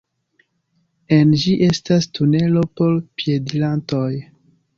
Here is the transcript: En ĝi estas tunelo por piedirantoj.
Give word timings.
En 1.17 1.33
ĝi 1.41 1.53
estas 1.65 2.07
tunelo 2.19 2.65
por 2.81 2.97
piedirantoj. 3.21 4.09